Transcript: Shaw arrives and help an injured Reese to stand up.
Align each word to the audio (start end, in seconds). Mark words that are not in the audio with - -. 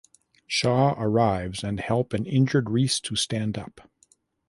Shaw 0.47 0.95
arrives 0.97 1.63
and 1.63 1.79
help 1.79 2.11
an 2.13 2.25
injured 2.25 2.71
Reese 2.71 2.99
to 3.01 3.15
stand 3.15 3.55
up. 3.55 3.87